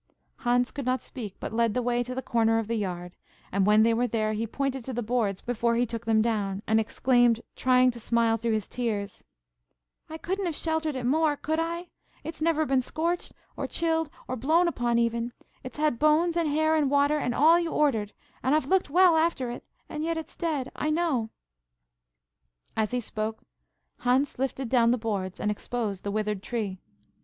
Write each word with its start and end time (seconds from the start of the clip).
Hans 0.37 0.71
could 0.71 0.87
not 0.87 1.03
speak, 1.03 1.35
but 1.39 1.53
led 1.53 1.75
the 1.75 1.81
way 1.83 2.01
to 2.01 2.15
the 2.15 2.23
corner 2.23 2.57
of 2.57 2.67
the 2.67 2.73
yard, 2.73 3.15
and, 3.51 3.67
when 3.67 3.83
they 3.83 3.93
were 3.93 4.07
there, 4.07 4.33
he 4.33 4.47
pointed 4.47 4.83
to 4.85 4.93
the 4.93 5.03
boards 5.03 5.41
before 5.41 5.75
he 5.75 5.85
took 5.85 6.05
them 6.05 6.23
down, 6.23 6.63
and 6.65 6.79
exclaimed, 6.79 7.41
trying 7.55 7.91
to 7.91 7.99
smile 7.99 8.35
through 8.35 8.53
his 8.53 8.67
tears: 8.67 9.23
"I 10.09 10.17
couldn't 10.17 10.47
have 10.47 10.55
sheltered 10.55 10.95
it 10.95 11.05
more, 11.05 11.37
could 11.37 11.59
I? 11.59 11.89
It's 12.23 12.41
never 12.41 12.65
been 12.65 12.81
scorched, 12.81 13.33
or 13.55 13.67
chilled, 13.67 14.09
or 14.27 14.35
blown 14.35 14.67
upon, 14.67 14.97
even. 14.97 15.33
It's 15.63 15.77
had 15.77 15.99
bones, 15.99 16.35
and 16.35 16.49
hair, 16.49 16.73
and 16.75 16.89
water, 16.89 17.19
and 17.19 17.35
all 17.35 17.59
you 17.59 17.69
ordered, 17.69 18.11
and 18.41 18.55
I've 18.55 18.65
looked 18.65 18.89
well 18.89 19.15
after 19.15 19.51
it, 19.51 19.63
and 19.87 20.03
yet 20.03 20.17
it's 20.17 20.35
dead, 20.35 20.71
I 20.75 20.89
know!" 20.89 21.29
As 22.75 22.89
he 22.89 23.01
spoke, 23.01 23.43
Hans 23.99 24.39
lifted 24.39 24.67
down 24.67 24.89
the 24.89 24.97
boards, 24.97 25.39
and 25.39 25.51
exposed 25.51 26.03
the 26.03 26.09
withered 26.09 26.41
tree. 26.41 26.79